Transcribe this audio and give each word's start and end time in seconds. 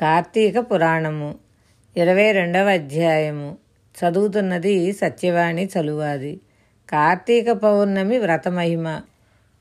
కార్తీక 0.00 0.58
పురాణము. 0.58 1.34
ఇరవై 1.96 2.32
రెండవ 2.32 2.68
అధ్యాయము. 2.68 3.56
చదువుతున్నది 3.94 4.92
సత్యవాణి 4.92 5.68
చలువాది. 5.78 6.40
కార్తీక 6.90 7.50
పౌర్ణమి 7.50 8.18
వ్రతమహిమ. 8.18 9.00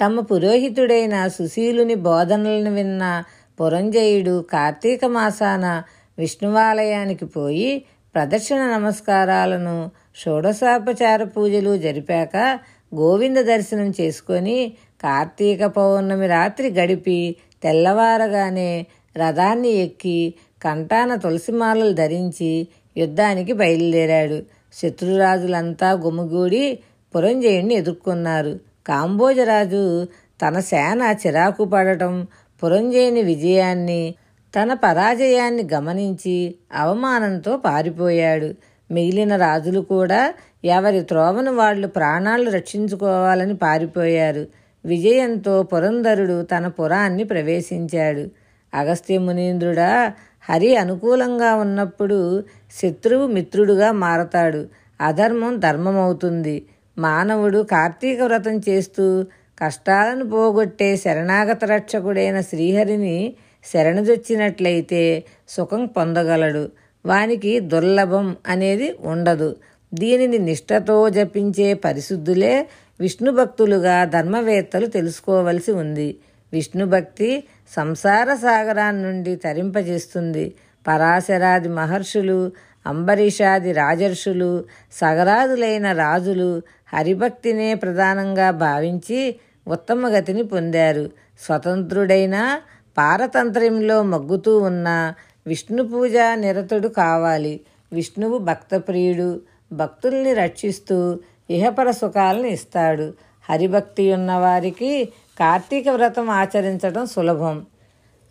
తమ 0.00 0.20
పురోహితుడైన 0.20 1.28
సుశీలుని 1.28 1.94
బోధనలను 1.94 2.74
విన్న 2.74 3.24
పురంజయుడు 3.60 4.44
కార్తీక 4.52 5.04
మాసాన 5.04 5.82
విష్ణువాలయానికి 6.18 7.24
పోయి 7.24 7.84
ప్రదక్షిణ 8.14 8.56
నమస్కారాలను 8.56 9.90
షోడశోపచార 10.16 11.24
పూజలు 11.24 11.76
జరిపాక 11.76 12.58
గోవింద 12.94 13.36
దర్శనం 13.36 13.94
చేసుకొని 14.00 14.72
కార్తీక 15.02 15.64
పౌర్ణమి 15.64 16.26
రాత్రి 16.26 16.70
గడిపి 16.70 17.36
తెల్లవారగానే 17.62 18.86
రథాన్ని 19.16 19.68
ఎక్కి 19.68 20.34
కంటాన 20.64 21.14
తులసిమాలలు 21.14 21.92
ధరించి 21.92 22.68
యుద్ధానికి 22.96 23.52
బయలుదేరాడు. 23.52 24.42
శత్రురాజులంతా 24.72 25.90
గుమిగూడి 25.92 26.78
పురంజయుణ్ణి 27.16 27.74
ఎదుర్కొన్నారు. 27.74 28.58
కాంబోజరాజు 28.86 30.04
తన 30.42 30.60
సేన 30.60 31.16
చిరాకు 31.26 31.64
పడటం 31.64 32.26
పురంజయుని 32.64 33.22
విజయాన్ని 33.22 34.14
తన 34.62 34.74
పరాజయాన్ని 34.74 35.68
గమనించి 35.74 36.54
అవమానంతో 36.74 37.56
పారిపోయాడు. 37.56 38.54
మిగిలిన 38.90 39.36
రాజులు 39.36 39.80
కూడా 39.80 40.34
ఎవరి 40.64 41.00
త్రోవను 41.00 41.52
వాళ్ళు 41.52 41.86
ప్రాణాలు 41.86 42.50
రక్షించుకోవాలని 42.50 43.56
పారిపోయారు. 43.56 44.46
విజయంతో 44.84 45.62
పురంధరుడు 45.62 46.42
తన 46.42 46.68
పురాన్ని 46.68 47.24
ప్రవేశించాడు. 47.24 48.43
అగస్త్య 48.74 49.18
మునీంద్రుడా 49.18 50.12
హరి 50.50 50.76
అనుకూలంగా 50.76 51.54
ఉన్నప్పుడు 51.54 52.44
శత్రువు 52.82 53.26
మిత్రుడుగా 53.26 53.92
మారతాడు. 53.92 54.66
అధర్మం 55.00 55.58
ధర్మమవుతుంది. 55.58 56.66
మానవుడు 56.98 57.58
కార్తీక 57.62 58.22
వ్రతం 58.22 58.60
చేస్తూ 58.68 59.24
కష్టాలను 59.58 60.30
పోగొట్టే 60.30 60.96
శరణాగత 60.96 61.64
రక్షకుడైన 61.64 62.40
శ్రీహరిని 62.40 63.34
శరణుజొచ్చినట్లయితే 63.72 65.24
సుఖం 65.48 65.86
పొందగలడు. 65.86 66.68
వానికి 67.06 67.60
దుర్లభం 67.60 68.36
అనేది 68.46 68.94
ఉండదు. 69.00 69.56
దీనిని 69.94 70.38
నిష్ఠతో 70.38 71.08
జపించే 71.08 71.74
పరిశుద్ధులే 71.74 72.68
విష్ణు 73.00 73.32
భక్తులుగా 73.32 74.04
ధర్మవేత్తలు 74.04 74.86
తెలుసుకోవలసి 74.86 75.72
ఉంది. 75.72 76.16
విష్ణు 76.54 76.86
భక్తి 76.86 77.44
సంసార 77.76 78.34
సాగరాన్ని 78.34 79.02
నుండి 79.02 79.36
తరింపజేస్తుంది. 79.36 80.54
పరాశరాది 80.86 81.68
మహర్షులు 81.68 82.52
అంబరీషాది 82.86 83.72
రాజర్షులు 83.72 84.64
సగరాదులైన 84.92 85.92
రాజులు 85.92 86.62
హరిభక్తినే 86.94 87.74
ప్రధానంగా 87.74 88.50
భావించి 88.50 89.36
ఉత్తమ 89.68 90.08
గతిని 90.08 90.42
పొందారు. 90.42 91.10
స్వతంత్రుడైన 91.40 92.60
పారతంత్ర్యంలో 92.98 94.02
మగ్గుతూ 94.02 94.58
ఉన్న 94.58 95.14
విష్ణు 95.46 95.82
పూజ 95.82 96.12
నిరతుడు 96.34 96.88
కావాలి. 96.88 97.60
విష్ణువు 97.92 98.38
భక్తప్రియుడు. 98.38 99.40
భక్తుల్ని 99.72 100.34
రక్షిస్తూ 100.34 101.18
ఇహపర 101.50 101.90
సుఖాలను 101.90 102.46
ఇస్తాడు. 102.46 103.12
హరిభక్తి 103.50 104.12
ఉన్నవారికి 104.12 105.04
కార్తీక 105.40 105.88
వ్రతం 105.88 106.30
ఆచరించడం 106.30 107.06
సులభం. 107.06 107.66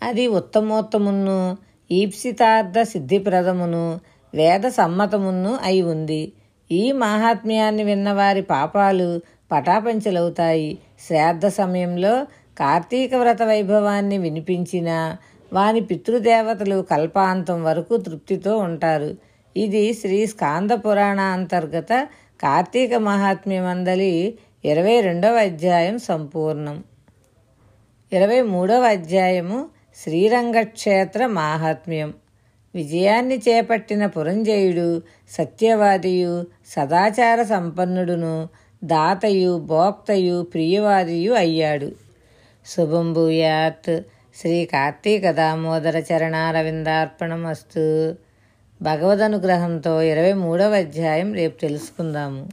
అది 0.04 0.28
ఉత్తమోత్తమును 0.28 1.58
ఈప్సితార్థ 1.92 2.82
సిద్ధిప్రదమును 2.82 4.00
వేద 4.36 4.62
సమ్మతమును 4.62 5.60
అయి 5.64 5.82
ఉంది. 5.82 6.34
ఈ 6.72 6.92
మాహాత్మ్యాన్ని 6.92 7.84
విన్నవారి 7.84 8.42
పాపాలు 8.42 9.22
పటాపంచలవుతాయి. 9.52 10.78
శ్రాద్ధ 11.08 11.48
సమయంలో 11.48 12.28
కార్తీక 12.58 13.16
వ్రత 13.16 13.44
వైభవాన్ని 13.44 14.18
వినిపించిన 14.18 15.18
వాని 15.54 15.82
పితృదేవతలు 15.82 16.82
కల్పాంతం 16.82 17.64
వరకు 17.64 17.98
తృప్తితో 17.98 18.58
ఉంటారు. 18.58 19.16
ఇది 19.58 19.94
శ్రీ 19.94 20.28
స్కాంద 20.28 20.72
పురాణ 20.72 21.20
అంతర్గత 21.20 22.08
కార్తీక 22.44 22.94
మహాత్మ్యమందలి 22.94 24.38
ఇరవై 24.66 25.02
రెండవ 25.02 25.36
అధ్యాయం 25.36 26.00
సంపూర్ణం. 26.00 26.84
ఇరవై 28.14 28.42
మూడవ 28.42 28.82
అధ్యాయము 28.82 29.70
శ్రీరంగక్షేత్ర 29.96 31.26
మాహాత్మ్యం. 31.26 32.14
విజయాన్ని 32.76 33.38
చేపట్టిన 33.38 34.06
పురంజయుడు 34.06 35.02
సత్యవాదియు 35.30 36.46
సదాచార 36.68 37.44
సంపన్నుడును 37.44 38.50
దాతయు 38.84 39.60
భోక్తయు 39.60 40.42
ప్రియవాదియు 40.42 41.34
అయ్యాడు. 41.34 41.92
శుభం 42.66 43.14
భూయాత్. 43.14 44.02
శ్రీ 44.36 44.66
కార్తీక 44.66 45.32
దామోదర 45.32 45.98
చరణారవిందార్పణమస్తు. 45.98 48.16
భగవదనుగ్రహంతో 48.82 50.02
ఇరవై 50.02 50.34
మూడవ 50.34 50.76
అధ్యాయం 50.76 51.34
రేపు 51.34 51.60
తెలుసుకుందాము. 51.60 52.50